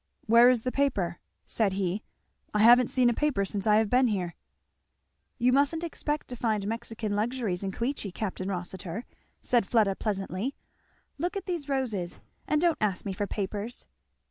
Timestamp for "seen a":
2.89-3.13